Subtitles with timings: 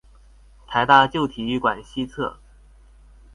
[0.65, 2.37] 臺大舊體育館西側